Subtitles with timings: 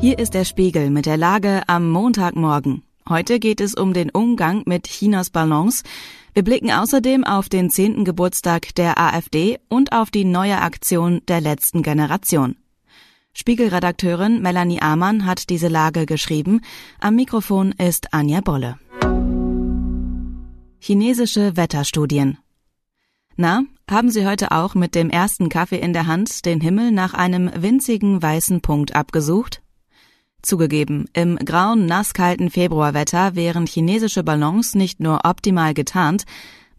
[0.00, 2.84] Hier ist der Spiegel mit der Lage am Montagmorgen.
[3.08, 5.82] Heute geht es um den Umgang mit Chinas Ballons.
[6.34, 11.40] Wir blicken außerdem auf den zehnten Geburtstag der AfD und auf die neue Aktion der
[11.40, 12.54] letzten Generation.
[13.32, 16.60] Spiegelredakteurin Melanie Amann hat diese Lage geschrieben.
[17.00, 18.78] Am Mikrofon ist Anja Bolle.
[20.78, 22.38] Chinesische Wetterstudien.
[23.34, 27.14] Na, haben Sie heute auch mit dem ersten Kaffee in der Hand den Himmel nach
[27.14, 29.60] einem winzigen weißen Punkt abgesucht?
[30.42, 36.24] Zugegeben, im grauen, nasskalten Februarwetter wären chinesische Ballons nicht nur optimal getarnt,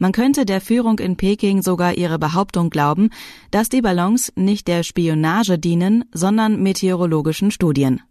[0.02, 3.09] man könnte der Führung in Peking sogar ihre Behauptung glauben,
[3.52, 8.02] dass die Ballons nicht der Spionage dienen, sondern meteorologischen Studien.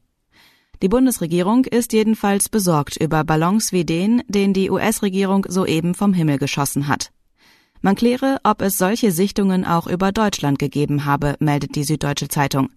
[0.82, 6.38] Die Bundesregierung ist jedenfalls besorgt über Ballons wie den, den die US-Regierung soeben vom Himmel
[6.38, 7.10] geschossen hat.
[7.80, 12.68] Man kläre, ob es solche Sichtungen auch über Deutschland gegeben habe, meldet die Süddeutsche Zeitung.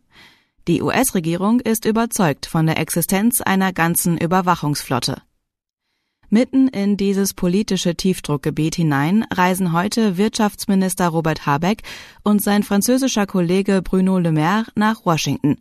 [0.68, 5.22] Die US-Regierung ist überzeugt von der Existenz einer ganzen Überwachungsflotte.
[6.30, 11.82] Mitten in dieses politische Tiefdruckgebiet hinein reisen heute Wirtschaftsminister Robert Habeck
[12.24, 15.58] und sein französischer Kollege Bruno Le Maire nach Washington.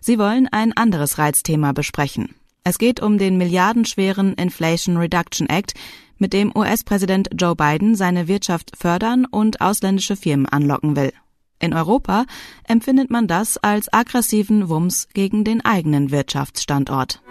[0.00, 2.34] Sie wollen ein anderes Reizthema besprechen.
[2.64, 5.74] Es geht um den milliardenschweren Inflation Reduction Act,
[6.18, 11.12] mit dem US-Präsident Joe Biden seine Wirtschaft fördern und ausländische Firmen anlocken will.
[11.62, 12.26] In Europa
[12.64, 17.22] empfindet man das als aggressiven Wumms gegen den eigenen Wirtschaftsstandort.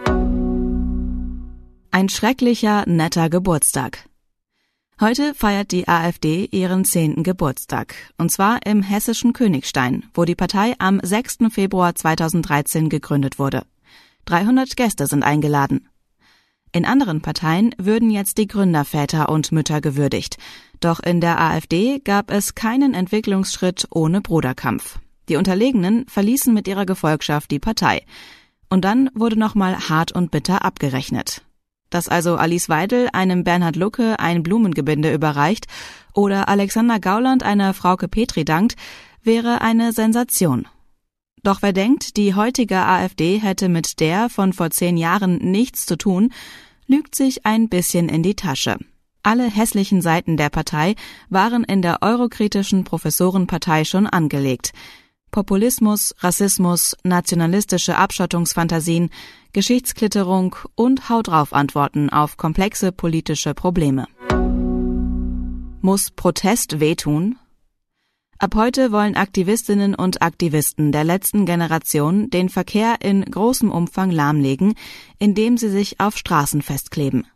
[1.91, 4.07] Ein schrecklicher, netter Geburtstag.
[5.01, 10.75] Heute feiert die AfD ihren zehnten Geburtstag, und zwar im hessischen Königstein, wo die Partei
[10.79, 11.39] am 6.
[11.49, 13.63] Februar 2013 gegründet wurde.
[14.25, 15.89] 300 Gäste sind eingeladen.
[16.73, 20.37] In anderen Parteien würden jetzt die Gründerväter und Mütter gewürdigt.
[20.79, 24.99] Doch in der AfD gab es keinen Entwicklungsschritt ohne Bruderkampf.
[25.27, 28.05] Die Unterlegenen verließen mit ihrer Gefolgschaft die Partei.
[28.69, 31.43] Und dann wurde nochmal hart und bitter abgerechnet.
[31.89, 35.67] Dass also Alice Weidel einem Bernhard Lucke ein Blumengebinde überreicht
[36.13, 38.75] oder Alexander Gauland einer Frauke Petri dankt,
[39.23, 40.67] wäre eine Sensation.
[41.43, 45.97] Doch wer denkt, die heutige AfD hätte mit der von vor zehn Jahren nichts zu
[45.97, 46.31] tun,
[46.87, 48.77] lügt sich ein bisschen in die Tasche.
[49.23, 50.95] Alle hässlichen Seiten der Partei
[51.29, 54.71] waren in der eurokritischen Professorenpartei schon angelegt.
[55.31, 59.09] Populismus, Rassismus, nationalistische Abschottungsfantasien,
[59.53, 64.07] Geschichtsklitterung und Haut drauf Antworten auf komplexe politische Probleme.
[65.81, 67.37] Muss Protest wehtun?
[68.41, 74.73] Ab heute wollen Aktivistinnen und Aktivisten der letzten Generation den Verkehr in großem Umfang lahmlegen,
[75.19, 77.27] indem sie sich auf Straßen festkleben.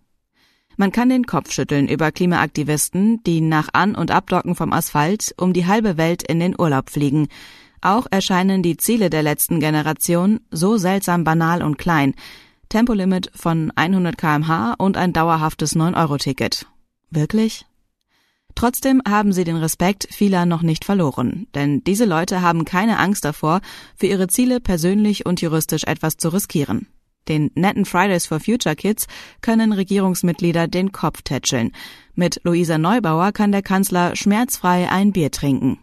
[0.78, 5.54] Man kann den Kopf schütteln über Klimaaktivisten, die nach An- und Abdocken vom Asphalt um
[5.54, 7.28] die halbe Welt in den Urlaub fliegen.
[7.82, 12.16] Auch erscheinen die Ziele der letzten Generation so seltsam banal und klein.
[12.70, 16.66] Tempolimit von 100 kmh und ein dauerhaftes 9-Euro-Ticket.
[17.12, 17.68] Wirklich?
[18.56, 23.26] Trotzdem haben sie den Respekt vieler noch nicht verloren, denn diese Leute haben keine Angst
[23.26, 23.60] davor,
[23.98, 26.88] für ihre Ziele persönlich und juristisch etwas zu riskieren.
[27.28, 29.08] Den netten Fridays for Future Kids
[29.42, 31.72] können Regierungsmitglieder den Kopf tätscheln.
[32.14, 35.80] Mit Luisa Neubauer kann der Kanzler schmerzfrei ein Bier trinken.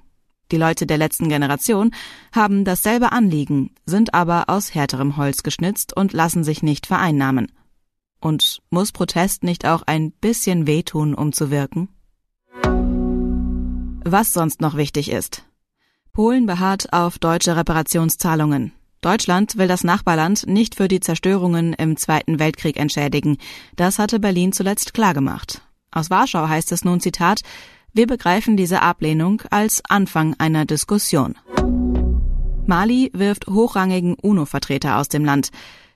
[0.51, 1.93] Die Leute der letzten Generation
[2.33, 7.51] haben dasselbe Anliegen, sind aber aus härterem Holz geschnitzt und lassen sich nicht vereinnahmen.
[8.21, 11.89] Und muss Protest nicht auch ein bisschen wehtun, um zu wirken?
[14.05, 15.45] Was sonst noch wichtig ist.
[16.13, 18.73] Polen beharrt auf deutsche Reparationszahlungen.
[19.01, 23.39] Deutschland will das Nachbarland nicht für die Zerstörungen im Zweiten Weltkrieg entschädigen.
[23.77, 25.63] Das hatte Berlin zuletzt klargemacht.
[25.91, 27.43] Aus Warschau heißt es nun Zitat,
[27.93, 31.37] wir begreifen diese Ablehnung als Anfang einer Diskussion.
[32.67, 35.51] Mali wirft hochrangigen UNO-Vertreter aus dem Land.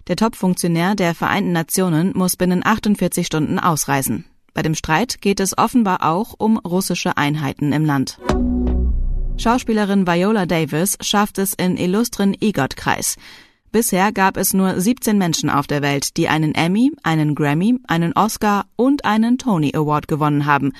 [0.09, 4.25] Der Top-Funktionär der Vereinten Nationen muss binnen 48 Stunden ausreisen.
[4.56, 8.19] Bei dem Streit geht es offenbar auch um russische Einheiten im Land.
[9.37, 13.16] Schauspielerin Viola Davis schafft es in illustren EGOT-Kreis.
[13.71, 18.15] Bisher gab es nur 17 Menschen auf der Welt, die einen Emmy, einen Grammy, einen
[18.15, 20.72] Oscar und einen Tony Award gewonnen haben.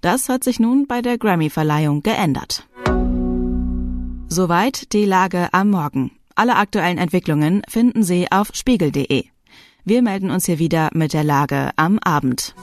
[0.00, 2.68] Das hat sich nun bei der Grammy-Verleihung geändert.
[4.28, 6.12] Soweit die Lage am Morgen.
[6.36, 9.24] Alle aktuellen Entwicklungen finden Sie auf spiegel.de.
[9.84, 12.54] Wir melden uns hier wieder mit der Lage am Abend.